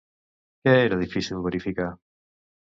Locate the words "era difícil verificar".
0.85-1.89